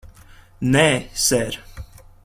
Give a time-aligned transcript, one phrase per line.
[0.75, 0.87] Nē,
[1.27, 1.61] ser.